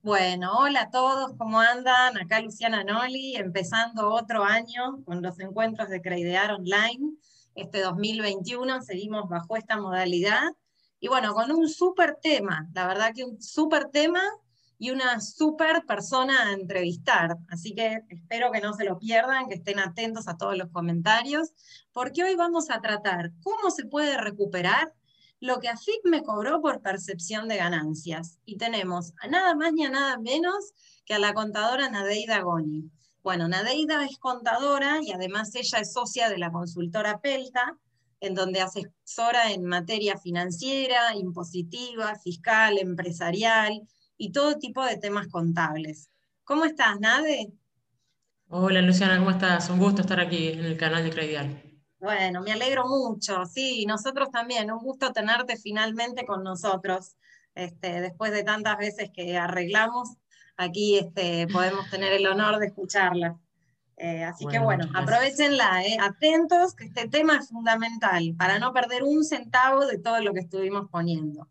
[0.00, 2.16] Bueno, hola a todos, ¿cómo andan?
[2.16, 7.16] Acá Luciana Noli, empezando otro año con los encuentros de Creidear Online.
[7.54, 10.42] Este 2021 seguimos bajo esta modalidad.
[11.00, 14.22] Y bueno, con un súper tema, la verdad que un súper tema
[14.78, 17.36] y una súper persona a entrevistar.
[17.48, 21.52] Así que espero que no se lo pierdan, que estén atentos a todos los comentarios,
[21.92, 24.92] porque hoy vamos a tratar cómo se puede recuperar
[25.40, 28.38] lo que AFIP me cobró por percepción de ganancias.
[28.44, 30.72] Y tenemos a nada más ni a nada menos
[31.04, 32.90] que a la contadora Nadeida Goni.
[33.22, 37.76] Bueno, Nadeida es contadora y además ella es socia de la consultora Pelta,
[38.20, 43.82] en donde asesora en materia financiera, impositiva, fiscal, empresarial
[44.16, 46.10] y todo tipo de temas contables.
[46.44, 47.52] ¿Cómo estás, Nade?
[48.48, 49.68] Hola Luciana, ¿cómo estás?
[49.68, 51.65] Un gusto estar aquí en el canal de Credial.
[52.06, 57.16] Bueno, me alegro mucho, sí, nosotros también, un gusto tenerte finalmente con nosotros,
[57.52, 60.10] este, después de tantas veces que arreglamos,
[60.56, 63.36] aquí este, podemos tener el honor de escucharla.
[63.96, 69.02] Eh, así que bueno, aprovechenla, eh, atentos, que este tema es fundamental para no perder
[69.02, 71.48] un centavo de todo lo que estuvimos poniendo.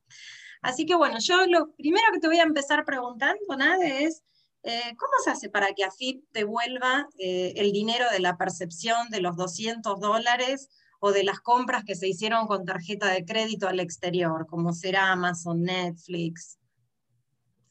[0.62, 4.24] Así que bueno, yo lo primero que te voy a empezar preguntando, Nade, es
[4.66, 9.22] eh, ¿Cómo se hace para que AFIP devuelva eh, el dinero de la percepción de
[9.22, 13.80] los 200 dólares o de las compras que se hicieron con tarjeta de crédito al
[13.80, 16.58] exterior, como será Amazon, Netflix?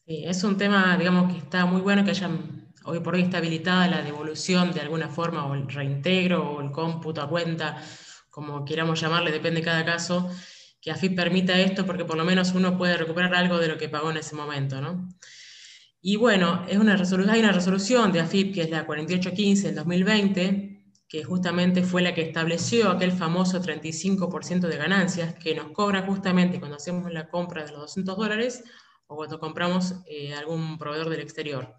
[0.07, 3.39] Sí, es un tema, digamos, que está muy bueno que hayan hoy por hoy está
[3.39, 7.81] habilitada la devolución de alguna forma, o el reintegro, o el cómputo a cuenta,
[8.29, 10.29] como queramos llamarle, depende de cada caso,
[10.79, 13.89] que AFIP permita esto porque por lo menos uno puede recuperar algo de lo que
[13.89, 15.09] pagó en ese momento, ¿no?
[16.07, 16.93] Y bueno, es una
[17.33, 22.13] hay una resolución de AFIP, que es la 4815 del 2020, que justamente fue la
[22.13, 27.65] que estableció aquel famoso 35% de ganancias que nos cobra justamente cuando hacemos la compra
[27.65, 28.63] de los 200 dólares
[29.07, 31.73] o cuando compramos eh, algún proveedor del exterior.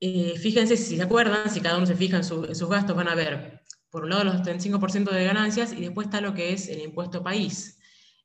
[0.00, 3.06] Eh, fíjense si se acuerdan, si cada uno se fija en, en, sus gastos, van
[3.06, 6.68] a ver, por un lado los 35% de ganancias y después está lo que es
[6.68, 7.79] el impuesto país.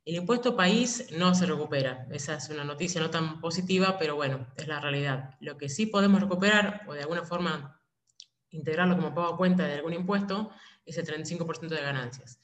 [0.05, 2.07] El impuesto país no se recupera.
[2.11, 5.35] Esa es una noticia no tan positiva, pero bueno, es la realidad.
[5.39, 7.81] Lo que sí podemos recuperar, o de alguna forma
[8.51, 10.51] integrarlo como pago a cuenta de algún impuesto,
[10.85, 12.39] es el 35% de ganancias.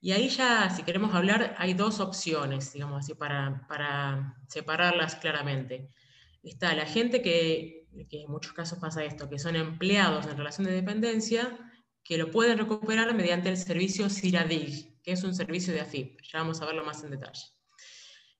[0.00, 5.90] Y ahí ya, si queremos hablar, hay dos opciones, digamos así, para, para separarlas claramente.
[6.42, 10.66] Está la gente que, que en muchos casos pasa esto, que son empleados en relación
[10.66, 11.58] de dependencia,
[12.02, 16.20] que lo pueden recuperar mediante el servicio CIRADIG, que es un servicio de AFIP.
[16.30, 17.46] Ya vamos a verlo más en detalle.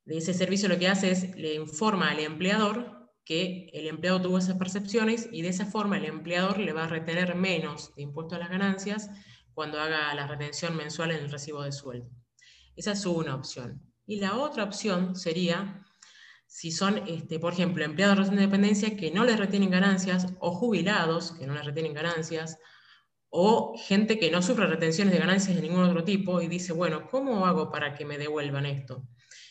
[0.05, 4.37] De ese servicio lo que hace es, le informa al empleador que el empleado tuvo
[4.37, 8.35] esas percepciones y de esa forma el empleador le va a retener menos de impuesto
[8.35, 9.09] a las ganancias
[9.55, 12.11] cuando haga la retención mensual en el recibo de sueldo.
[12.77, 13.81] Esa es una opción.
[14.05, 15.87] Y la otra opción sería
[16.47, 21.33] si son, este, por ejemplo, empleados de independencia que no les retienen ganancias o jubilados
[21.33, 22.59] que no les retienen ganancias
[23.31, 27.09] o gente que no sufre retenciones de ganancias de ningún otro tipo y dice, bueno,
[27.11, 29.07] ¿cómo hago para que me devuelvan esto?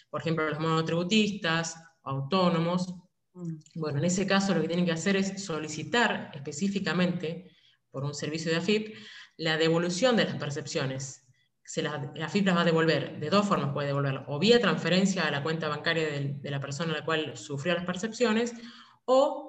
[0.09, 2.95] Por ejemplo, los monotributistas, autónomos.
[3.33, 3.57] Mm.
[3.75, 7.51] Bueno, en ese caso lo que tienen que hacer es solicitar específicamente
[7.91, 8.95] por un servicio de AFIP
[9.37, 11.23] la devolución de las percepciones.
[11.63, 15.27] Se la AFIP las va a devolver de dos formas, puede devolverlo, o vía transferencia
[15.27, 18.53] a la cuenta bancaria de, de la persona a la cual sufrió las percepciones,
[19.05, 19.46] o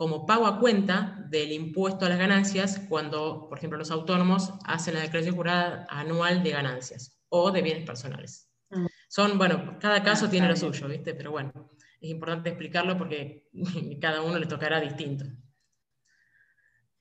[0.00, 4.94] como pago a cuenta del impuesto a las ganancias cuando, por ejemplo, los autónomos hacen
[4.94, 8.48] la declaración jurada anual de ganancias o de bienes personales.
[8.70, 8.86] Mm.
[9.10, 11.12] Son, bueno, cada caso ah, tiene lo suyo, ¿viste?
[11.12, 11.52] Pero bueno,
[12.00, 13.50] es importante explicarlo porque
[14.00, 15.26] cada uno le tocará distinto.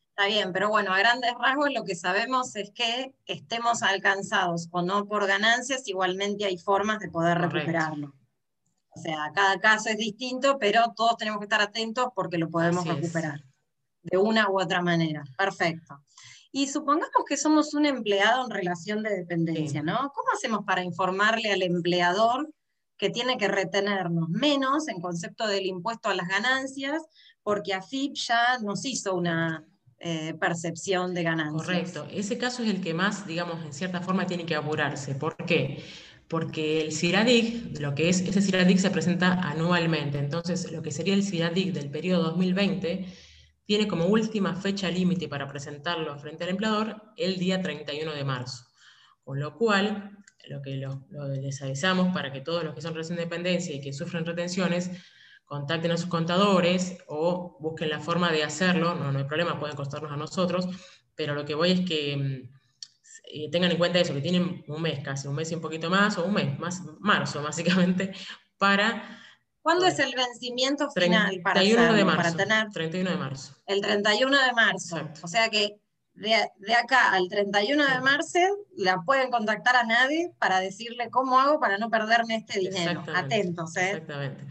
[0.09, 4.81] Está bien, pero bueno, a grandes rasgos lo que sabemos es que estemos alcanzados o
[4.81, 8.18] no por ganancias, igualmente hay formas de poder recuperarlo.
[8.99, 12.85] O sea, cada caso es distinto, pero todos tenemos que estar atentos porque lo podemos
[12.85, 13.41] recuperar
[14.03, 15.23] de una u otra manera.
[15.37, 16.01] Perfecto.
[16.51, 20.11] Y supongamos que somos un empleado en relación de dependencia, ¿no?
[20.13, 22.49] ¿Cómo hacemos para informarle al empleador
[22.97, 27.01] que tiene que retenernos menos en concepto del impuesto a las ganancias,
[27.41, 29.63] porque AFIP ya nos hizo una
[29.99, 31.65] eh, percepción de ganancias?
[31.65, 32.07] Correcto.
[32.11, 35.15] Ese caso es el que más, digamos, en cierta forma tiene que apurarse.
[35.15, 35.45] ¿Por qué?
[35.45, 35.83] porque
[36.31, 41.23] el CIRADIC, lo que es, ese CIRADIC se presenta anualmente, entonces lo que sería el
[41.23, 43.05] CIRADIC del periodo 2020
[43.65, 48.65] tiene como última fecha límite para presentarlo frente al empleador el día 31 de marzo,
[49.23, 50.17] con lo cual
[50.47, 50.81] lo que
[51.41, 54.91] les avisamos para que todos los que son recién dependencia y que sufren retenciones
[55.45, 59.75] contacten a sus contadores o busquen la forma de hacerlo, no, no hay problema, pueden
[59.75, 60.67] costarnos a nosotros,
[61.15, 62.49] pero lo que voy es que
[63.23, 65.89] mm, tengan en cuenta eso, que tienen un mes casi, un mes y un poquito
[65.89, 68.13] más, o un mes, más marzo básicamente,
[68.57, 69.17] para
[69.61, 72.69] ¿Cuándo es el vencimiento final para, 31 de marzo, tener?
[72.69, 73.55] 31 de marzo.
[73.67, 75.09] El 31 de marzo.
[75.21, 75.79] O sea que
[76.13, 76.35] de,
[76.73, 78.39] acá al 31 de marzo
[78.75, 83.03] la pueden contactar a nadie para decirle cómo hago para no perderme este dinero.
[83.13, 83.91] Atentos, ¿eh?
[83.91, 84.43] Exactamente.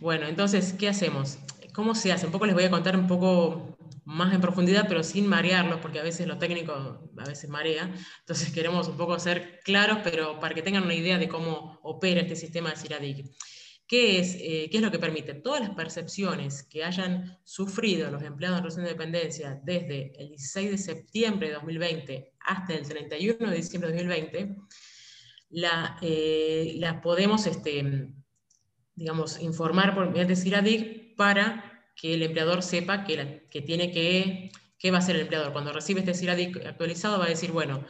[0.00, 1.38] Bueno, entonces, ¿qué hacemos?
[1.74, 2.26] ¿Cómo se hace?
[2.26, 3.76] Un poco les voy a contar un poco
[4.10, 6.72] más en profundidad, pero sin marearlos, porque a veces lo técnico
[7.16, 7.94] a veces marea.
[8.20, 12.20] Entonces queremos un poco ser claros, pero para que tengan una idea de cómo opera
[12.20, 13.30] este sistema de CIRADIC.
[13.86, 15.34] ¿Qué es, eh, ¿Qué es lo que permite?
[15.34, 20.70] Todas las percepciones que hayan sufrido los empleados de relación de dependencia desde el 16
[20.72, 24.56] de septiembre de 2020 hasta el 31 de diciembre de 2020,
[25.50, 28.12] la, eh, las podemos este,
[28.96, 34.90] digamos, informar por mediante CIRADIC para que el empleador sepa que, que tiene que, qué
[34.90, 35.52] va a hacer el empleador.
[35.52, 37.84] Cuando recibe este CIRADIC actualizado va a decir, bueno,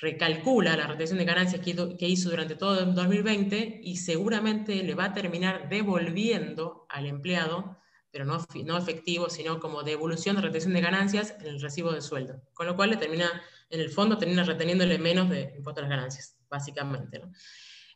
[0.00, 5.06] recalcula la retención de ganancias que hizo durante todo el 2020 y seguramente le va
[5.06, 7.78] a terminar devolviendo al empleado,
[8.10, 12.00] pero no, no efectivo, sino como devolución de retención de ganancias en el recibo de
[12.00, 12.40] sueldo.
[12.54, 13.28] Con lo cual le termina,
[13.70, 17.22] en el fondo termina reteniéndole menos de impuesto a las ganancias, básicamente.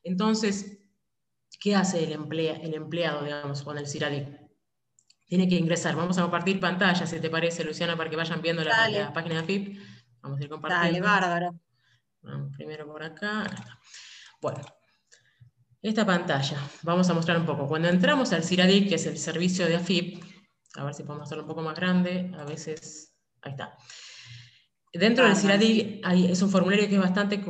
[0.02, 0.78] Entonces,
[1.60, 4.41] ¿qué hace el, emplea, el empleado, digamos, con el CIRADIC?
[5.32, 5.96] Tiene que ingresar.
[5.96, 9.36] Vamos a compartir pantalla, si te parece, Luciana, para que vayan viendo la, la página
[9.36, 9.78] de AFIP.
[10.20, 10.88] Vamos a ir compartiendo.
[10.88, 11.58] Dale, bárbaro
[12.54, 13.50] primero por acá.
[14.42, 14.60] Bueno,
[15.80, 17.66] esta pantalla, vamos a mostrar un poco.
[17.66, 20.22] Cuando entramos al CIRADIC, que es el servicio de AFIP,
[20.74, 23.74] a ver si podemos hacerlo un poco más grande, a veces, ahí está.
[24.92, 27.42] Dentro del CIRADIC es un formulario que es bastante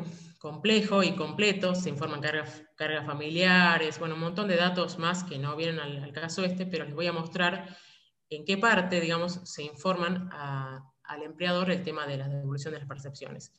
[0.43, 5.39] complejo y completo, se informan cargas, cargas familiares, bueno, un montón de datos más que
[5.39, 7.79] no vienen al, caso este, pero les voy a mostrar
[8.29, 12.89] en qué parte, digamos, se informan al empleador el tema de la devolución de las
[12.89, 13.53] percepciones.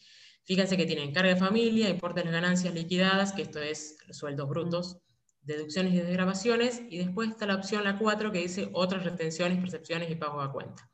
[0.44, 4.50] Fíjense que tienen carga de familia, importe de las ganancias liquidadas, que esto es sueldos
[4.50, 4.98] brutos,
[5.42, 10.12] deducciones y desgrabaciones, y después está la opción, la 4, que dice otras retenciones, percepciones
[10.12, 10.92] y pago a cuenta.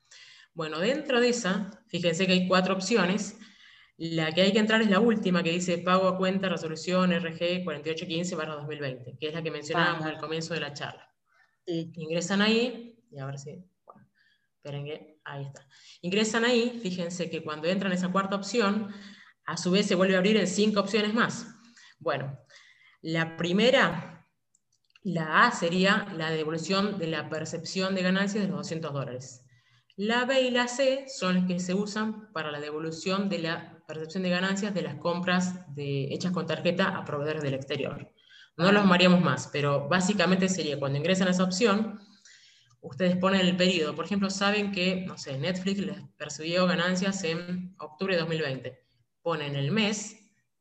[0.54, 3.40] Bueno, dentro de esa, fíjense que hay cuatro opciones.
[4.02, 7.66] La que hay que entrar es la última, que dice pago a cuenta, resolución RG
[7.66, 11.14] 4815-2020, que es la que mencionábamos al comienzo de la charla.
[11.66, 14.08] Ingresan ahí, y a ver si, bueno,
[14.56, 15.68] esperen que, ahí está.
[16.02, 18.90] Ingresan ahí, fíjense que cuando entran esa cuarta opción,
[19.46, 21.46] a su vez se vuelve a abrir en cinco opciones más.
[22.00, 22.40] Bueno,
[23.02, 24.26] la primera,
[25.04, 29.46] la A sería la devolución de la percepción de ganancias de los 200 dólares.
[29.98, 33.79] La B y la C son las que se usan para la devolución de la
[33.90, 38.14] percepción de ganancias de las compras de, hechas con tarjeta a proveedores del exterior.
[38.56, 42.00] No los mareamos más, pero básicamente sería cuando ingresan a esa opción,
[42.82, 43.96] ustedes ponen el periodo.
[43.96, 48.90] Por ejemplo, saben que, no sé, Netflix les percibió ganancias en octubre de 2020
[49.24, 50.16] ponen el mes,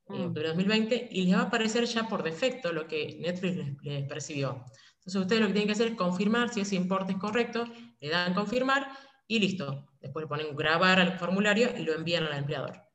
[0.08, 0.26] en mm.
[0.26, 4.08] octubre de 2020, y les va a aparecer ya por defecto lo que Netflix les,
[4.08, 4.64] percibió.
[4.98, 7.66] Entonces ustedes lo que tienen que hacer es confirmar si ese importe es correcto,
[8.00, 8.88] le dan confirmar
[9.26, 9.86] y listo.
[10.00, 12.87] Después le ponen grabar al formulario y lo envían al empleador.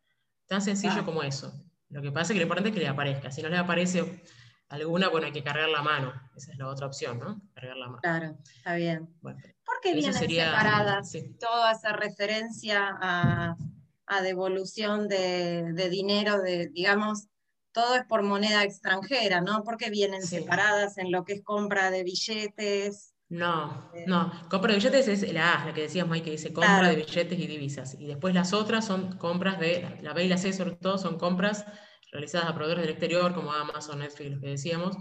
[0.53, 1.53] Tan sencillo como eso.
[1.89, 3.31] Lo que pasa es que lo importante es que le aparezca.
[3.31, 4.23] Si no le aparece
[4.69, 6.13] alguna, bueno, hay que cargar la mano.
[6.35, 7.41] Esa es la otra opción, ¿no?
[7.53, 7.99] Cargar la mano.
[8.01, 9.09] Claro, está bien.
[9.21, 9.35] ¿Por
[9.81, 13.55] qué vienen separadas toda esa referencia a
[14.05, 17.27] a devolución de, dinero, de, digamos,
[17.71, 19.63] todo es por moneda extranjera, ¿no?
[19.63, 23.12] Porque vienen separadas en lo que es compra de billetes.
[23.33, 26.53] No, eh, no, compra de billetes es la A, la que decíamos ahí, que dice
[26.53, 27.95] compra de billetes y divisas.
[27.99, 31.17] Y después las otras son compras de, la B y la C sobre todo, son
[31.17, 31.65] compras
[32.11, 34.97] realizadas a proveedores del exterior, como Amazon, Netflix, lo que decíamos,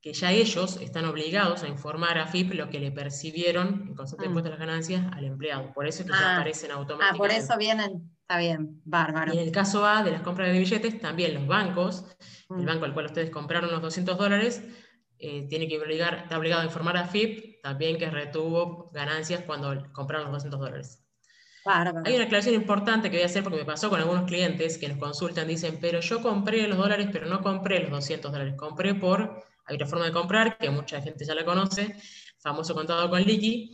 [0.00, 4.22] que ya ellos están obligados a informar a FIP lo que le percibieron en concepto
[4.22, 4.30] de mm.
[4.32, 5.72] impuesto a las ganancias al empleado.
[5.72, 6.36] Por eso es que ya ah.
[6.38, 7.14] aparecen automáticamente.
[7.14, 9.32] Ah, por eso vienen, está bien, bárbaro.
[9.32, 12.06] Y en el caso A de las compras de billetes, también los bancos,
[12.50, 12.66] el mm.
[12.66, 14.64] banco al cual ustedes compraron los 200 dólares,
[15.20, 19.90] eh, tiene que obligar, está obligado a informar a FIP también que retuvo ganancias cuando
[19.92, 20.98] compraron los 200 dólares.
[21.64, 24.88] Hay una aclaración importante que voy a hacer porque me pasó con algunos clientes que
[24.88, 28.94] nos consultan, dicen, pero yo compré los dólares, pero no compré los 200 dólares, compré
[28.96, 31.94] por hay otra forma de comprar, que mucha gente ya la conoce,
[32.38, 33.70] famoso contado con liqui,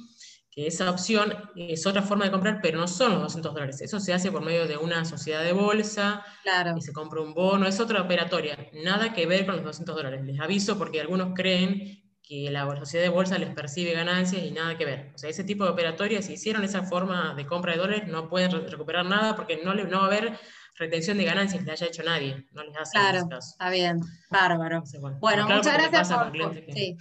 [0.51, 3.81] que esa opción es otra forma de comprar, pero no son los 200 dólares.
[3.81, 6.77] Eso se hace por medio de una sociedad de bolsa, claro.
[6.77, 10.25] y se compra un bono, es otra operatoria, nada que ver con los 200 dólares.
[10.25, 14.77] Les aviso porque algunos creen que la sociedad de bolsa les percibe ganancias y nada
[14.77, 15.11] que ver.
[15.15, 18.29] O sea, ese tipo de operatorias, si hicieron esa forma de compra de dólares, no
[18.29, 20.39] pueden recuperar nada porque no, no va a haber
[20.77, 24.85] retención de ganancias que le haya hecho nadie, no les hace Claro, está bien, bárbaro.
[25.21, 26.55] bueno, muchas gracias por...
[26.75, 26.97] sí.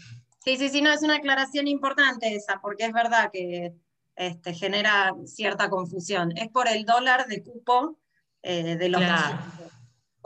[0.45, 3.73] sí, sí, no, es una aclaración importante esa, porque es verdad que
[4.15, 6.31] este, genera cierta confusión.
[6.37, 7.99] Es por el dólar de cupo
[8.41, 9.01] eh, de los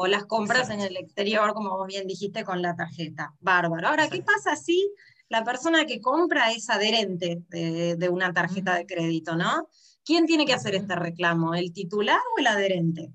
[0.01, 3.35] o las compras en el exterior, como vos bien dijiste, con la tarjeta.
[3.39, 3.87] Bárbaro.
[3.87, 4.91] Ahora, ¿qué pasa si
[5.29, 9.69] la persona que compra es adherente de, una tarjeta de crédito, ¿no?
[10.03, 11.53] ¿Quién tiene que hacer este reclamo?
[11.53, 13.11] ¿El titular o el adherente?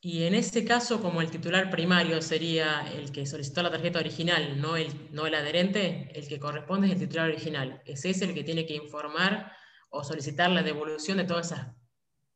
[0.00, 4.60] Y en ese caso, como el titular primario sería el que solicitó la tarjeta original,
[4.60, 7.82] no el, no el adherente, el que corresponde es el titular original.
[7.84, 9.50] Ese es el que tiene que informar
[9.90, 11.74] o solicitar la devolución de todas esas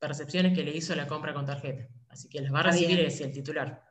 [0.01, 1.87] percepciones que le hizo la compra con tarjeta.
[2.11, 3.83] Así que las va a recibir ese, el titular.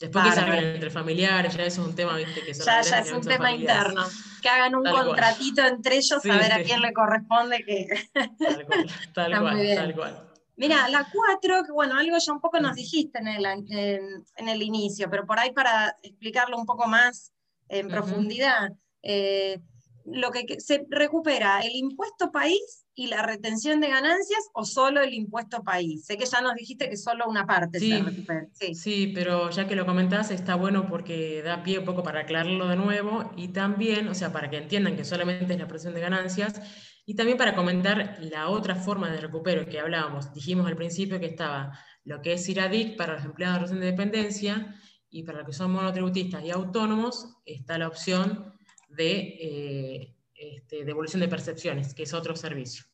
[0.00, 3.12] Después que se entre familiares, ya eso es un tema, viste, que Ya, ya es
[3.12, 4.02] un tema interno.
[4.42, 7.86] Que hagan un contratito entre ellos a ver a quién le corresponde que.
[8.12, 10.30] Tal cual, tal cual, tal cual.
[10.56, 14.62] Mira, la 4, que bueno, algo ya un poco nos dijiste en el, en, el
[14.62, 17.32] inicio, pero por ahí para explicarlo un poco más
[17.68, 18.70] en profundidad,
[19.02, 19.60] eh,
[20.04, 25.14] lo que se recupera el impuesto país y la retención de ganancias o solo el
[25.14, 26.04] impuesto país.
[26.04, 28.46] Sé que ya nos dijiste que solo una parte se recupera.
[28.52, 28.74] Sí.
[28.74, 32.68] sí, pero ya que lo comentás está bueno porque da pie un poco para aclararlo
[32.68, 36.00] de nuevo y también, o sea, para que entiendan que solamente es la presión de
[36.00, 36.60] ganancias
[37.06, 40.32] y también para comentar la otra forma de recupero que hablábamos.
[40.32, 44.74] Dijimos al principio que estaba lo que es IRADIC para los empleados de de dependencia
[45.10, 48.53] y para los que son monotributistas y autónomos está la opción
[48.94, 52.84] de eh, este, devolución de percepciones, que es otro servicio.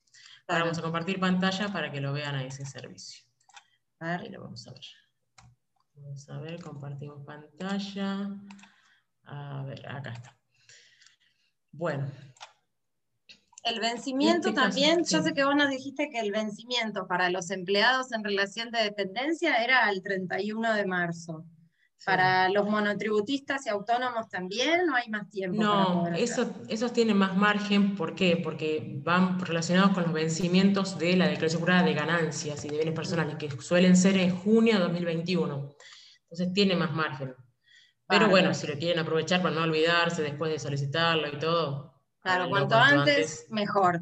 [0.46, 3.24] Ahora vamos a compartir pantalla para que lo vean a ese servicio.
[4.00, 4.84] Ahí lo vamos a ver.
[5.94, 8.30] Vamos a ver, compartimos pantalla.
[9.24, 10.36] A ver, acá está.
[11.72, 12.10] Bueno.
[13.62, 17.50] El vencimiento este también, yo sé que vos nos dijiste que el vencimiento para los
[17.50, 21.44] empleados en relación de dependencia era el 31 de marzo.
[22.04, 25.62] ¿Para los monotributistas y autónomos también no hay más tiempo?
[25.62, 28.40] No, esos tienen más margen, ¿por qué?
[28.42, 32.94] Porque van relacionados con los vencimientos de la declaración jurada de ganancias y de bienes
[32.94, 35.76] personales, que suelen ser en junio de 2021.
[36.22, 37.34] Entonces tiene más margen.
[38.08, 41.94] Pero bueno, si lo quieren aprovechar para no olvidarse después de solicitarlo y todo.
[42.22, 44.00] Claro, cuanto, antes, mejor.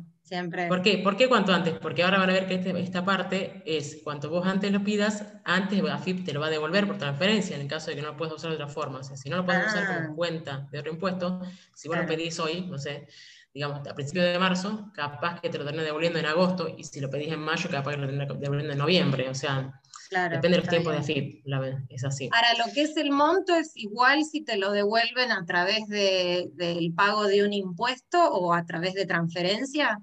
[0.68, 0.98] ¿Por qué?
[0.98, 1.74] ¿Por qué cuanto antes?
[1.78, 5.24] Porque ahora van a ver que este, esta parte es, cuanto vos antes lo pidas,
[5.44, 8.08] antes AFIP te lo va a devolver por transferencia, en el caso de que no
[8.08, 8.98] lo puedas usar de otra forma.
[9.00, 10.16] O sea, si no lo puedes usar como ah.
[10.16, 11.40] cuenta de otro impuesto,
[11.74, 13.08] si vos lo pedís hoy, no sé,
[13.54, 17.00] digamos, a principios de marzo, capaz que te lo termine devolviendo en agosto, y si
[17.00, 19.28] lo pedís en mayo, capaz que lo termine devolviendo en noviembre.
[19.28, 19.80] O sea,
[20.10, 21.44] Depende de los tiempos de AFIP,
[21.90, 22.30] es así.
[22.32, 26.94] Ahora, lo que es el monto es igual si te lo devuelven a través del
[26.96, 30.00] pago de un impuesto o a través de transferencia.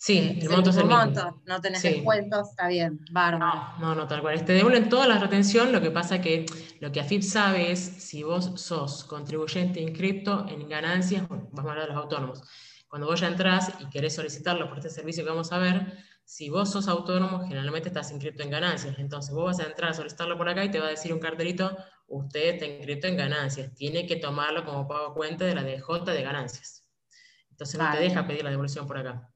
[0.00, 3.74] Sí, el monto es el monto, no tenés descuentos, está bien, bárbaro.
[3.80, 4.34] No, no, tal cual.
[4.36, 6.46] Te este, devuelven toda la retención, lo que pasa que
[6.78, 11.88] lo que AFIP sabe es si vos sos contribuyente inscripto en ganancias, vamos a hablar
[11.88, 12.42] de los autónomos.
[12.86, 15.92] Cuando vos ya entrás y querés solicitarlo por este servicio que vamos a ver,
[16.24, 18.96] si vos sos autónomo, generalmente estás inscrito en ganancias.
[19.00, 21.18] Entonces vos vas a entrar a solicitarlo por acá y te va a decir un
[21.18, 21.76] cartelito,
[22.06, 26.22] usted está inscrito en ganancias, tiene que tomarlo como pago cuenta de la DJ de
[26.22, 26.88] ganancias.
[27.50, 29.28] Entonces no te deja pedir la devolución por acá.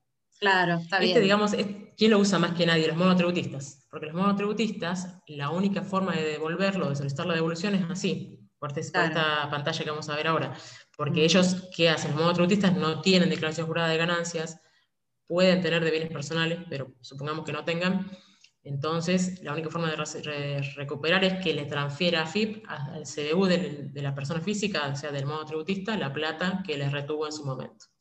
[0.42, 1.22] Claro, está este, bien.
[1.22, 1.52] digamos,
[1.96, 2.88] ¿quién lo usa más que nadie?
[2.88, 3.86] Los monotributistas.
[3.88, 8.76] Porque los monotributistas, la única forma de devolverlo, de solicitar la devolución es así, por,
[8.76, 10.52] esta pantalla que vamos a ver ahora.
[10.96, 11.24] Porque mm.
[11.24, 12.10] ellos, ¿qué hacen?
[12.10, 14.60] Los monotributistas no tienen declaración jurada de ganancias,
[15.28, 18.10] pueden tener de bienes personales, pero supongamos que no tengan.
[18.64, 23.92] Entonces, la única forma de recuperar es que le transfiera a FIP, al CDU de,
[23.94, 27.91] la persona física, o sea, del monotributista, la plata que les retuvo en su momento.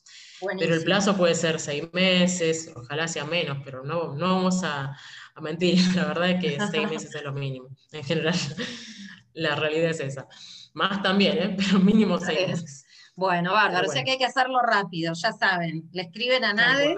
[0.58, 4.98] Pero el plazo puede ser seis meses, ojalá sea menos, pero no, no vamos a,
[5.42, 5.80] mentir.
[5.96, 7.70] La verdad es que seis meses es lo mínimo.
[7.92, 8.36] En general,
[9.34, 10.28] la realidad es esa.
[10.74, 11.56] Más también, ¿eh?
[11.58, 12.86] pero mínimo seis meses.
[13.16, 13.90] Bueno, bárbaro.
[13.90, 15.90] O sea que hay que hacerlo rápido, ya saben.
[15.92, 16.96] Le escriben a nadie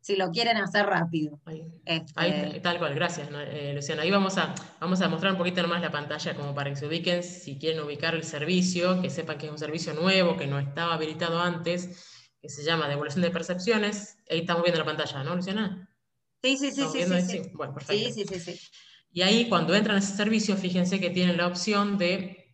[0.00, 1.38] si lo quieren hacer rápido.
[1.84, 4.02] Este, tal cual, gracias, eh, Luciana.
[4.02, 6.86] Ahí vamos a, vamos a mostrar un poquito más la pantalla como para que se
[6.86, 10.58] ubiquen, si quieren ubicar el servicio, que sepan que es un servicio nuevo, que no
[10.58, 14.18] estaba habilitado antes que se llama Devolución de Percepciones.
[14.28, 15.88] Ahí estamos viendo la pantalla, ¿no, Luciana?
[16.42, 17.42] Sí, sí, sí, sí, sí, sí.
[17.54, 18.12] Bueno, perfecto.
[18.12, 18.60] Sí, sí, sí,
[19.12, 22.52] Y ahí cuando entran a ese servicio, fíjense que tienen la opción de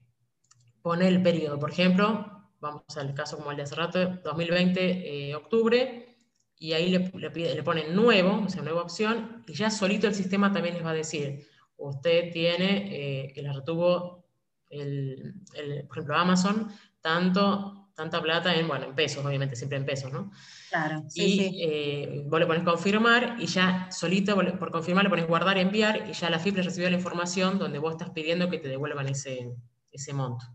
[0.83, 1.59] poner el periodo.
[1.59, 6.17] Por ejemplo, vamos al caso como el de hace rato, 2020, eh, octubre,
[6.59, 7.11] y ahí le,
[7.55, 10.91] le, ponen nuevo, o sea, nueva opción, y ya solito el sistema también les va
[10.91, 12.89] a decir, usted tiene,
[13.27, 14.27] eh, que le retuvo,
[14.69, 15.41] el,
[15.87, 16.69] por ejemplo, Amazon,
[17.01, 20.31] tanto tanta plata en, bueno, en pesos, obviamente, siempre en pesos, ¿no?
[20.71, 21.59] Claro, sí, y sí.
[21.61, 26.13] Eh, vos le pones confirmar y ya solito, por confirmar, le pones guardar, enviar y
[26.13, 29.51] ya la FIP recibió la información donde vos estás pidiendo que te devuelvan ese,
[29.91, 30.47] ese monto.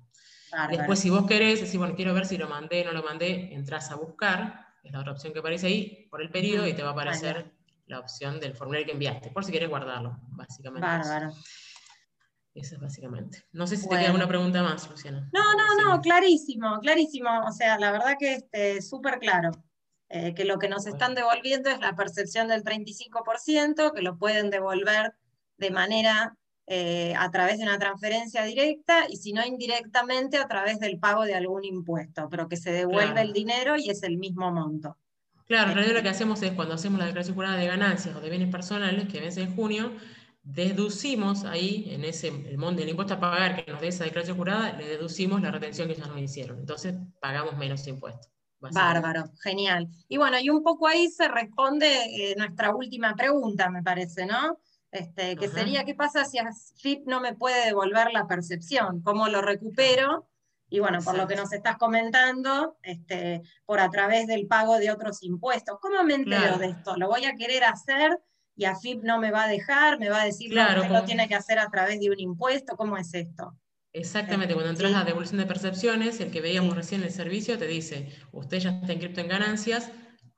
[0.70, 3.92] Después, si vos querés, decís, bueno, quiero ver si lo mandé, no lo mandé, entras
[3.92, 6.90] a buscar, es la otra opción que aparece ahí, por el periodo, y te va
[6.90, 7.52] a aparecer
[7.88, 10.88] la opción del formulario que enviaste, por si querés guardarlo, básicamente.
[10.88, 11.28] Bárbaro.
[11.30, 11.44] Eso
[12.56, 13.44] es básicamente.
[13.52, 15.30] No sé si te queda alguna pregunta más, Luciana.
[15.34, 17.30] No, no, no, clarísimo, clarísimo.
[17.48, 19.52] O sea, la verdad que este, súper claro.
[20.10, 24.52] Eh, que lo que nos están devolviendo es la percepción del 35%, que lo pueden
[24.52, 25.16] devolver
[25.58, 30.80] de manera eh, a través de una transferencia directa y si no indirectamente a través
[30.80, 34.52] del pago de algún impuesto, pero que se devuelve el dinero y es el mismo
[34.52, 34.98] monto.
[35.46, 38.22] Claro, en realidad lo que hacemos es cuando hacemos la declaración jurada de ganancias o
[38.22, 39.92] de bienes personales que vence en junio,
[40.44, 44.38] deducimos ahí, en ese, el monte del impuesto a pagar que nos dé esa declaración
[44.38, 46.60] jurada, le deducimos la retención que ya nos hicieron.
[46.60, 48.30] Entonces pagamos menos impuestos.
[48.60, 49.90] Bárbaro, genial.
[50.08, 54.60] Y bueno, y un poco ahí se responde eh, nuestra última pregunta, me parece, ¿no?
[54.92, 56.38] Este, que sería, ¿qué pasa si
[56.78, 59.02] FIP no me puede devolver la percepción?
[59.02, 60.30] ¿Cómo lo recupero?
[60.70, 64.92] Y bueno, por lo que nos estás comentando, este, por a través del pago de
[64.92, 65.80] otros impuestos.
[65.82, 66.96] ¿Cómo me entero de esto?
[66.96, 68.20] ¿Lo voy a querer hacer
[68.56, 70.00] y AFIP no me va a dejar?
[70.00, 72.76] ¿Me va a decir que lo tiene que hacer a través de un impuesto?
[72.76, 73.58] ¿Cómo es esto?
[73.94, 77.68] Exactamente, cuando entras a devolución de percepciones, el que veíamos recién en el servicio te
[77.68, 79.92] dice, usted ya está inscrito en ganancias,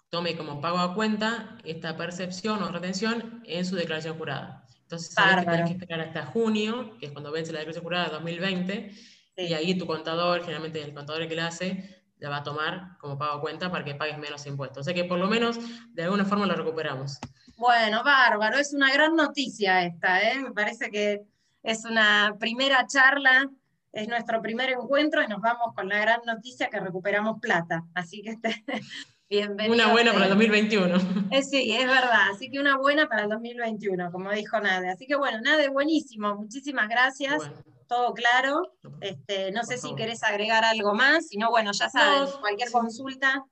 [0.09, 4.65] tome como pago a cuenta esta percepción o retención en su declaración jurada.
[4.81, 8.05] Entonces, sabes que tienes que esperar hasta junio, que es cuando vence la declaración jurada
[8.05, 8.91] de 2020,
[9.37, 13.17] y ahí tu contador, generalmente el contador que la hace, la va a tomar como
[13.17, 14.81] pago a cuenta para que pagues menos impuestos.
[14.81, 15.57] O sea que por lo menos
[15.93, 17.19] de alguna forma lo recuperamos.
[17.57, 20.39] Bueno, bárbaro, es una gran noticia esta, ¿eh?
[20.39, 21.21] me parece que
[21.63, 23.49] es una primera charla,
[23.93, 27.85] es nuestro primer encuentro y nos vamos con la gran noticia que recuperamos plata.
[27.93, 28.63] Así que este,
[29.29, 29.73] bienvenido.
[29.73, 30.97] Una buena para el 2021.
[31.31, 32.29] Eh, sí, es verdad.
[32.33, 34.89] Así que una buena para el 2021, como dijo Nade.
[34.89, 36.35] Así que bueno, Nade, buenísimo.
[36.35, 37.41] Muchísimas gracias.
[37.87, 38.73] Todo claro.
[38.99, 41.27] Este, no sé si querés agregar algo más.
[41.29, 43.45] Si no, bueno, ya sabes, cualquier consulta.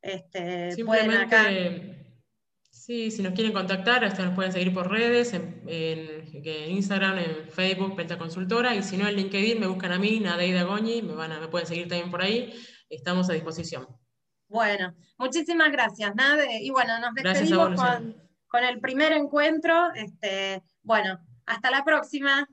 [0.00, 1.48] Este, pueden acá
[2.88, 5.62] Sí, si nos quieren contactar, hasta nos pueden seguir por redes, en,
[6.70, 10.62] Instagram, en Facebook, Penta Consultora, y si no en LinkedIn me buscan a mí, Nadeida
[10.62, 12.50] Goñi, me, van a, me pueden seguir también por ahí,
[12.88, 13.86] estamos a disposición.
[14.48, 18.16] Bueno, muchísimas gracias, Nade, y bueno, nos despedimos con,
[18.46, 22.48] con, el primer encuentro, este, bueno, hasta la próxima.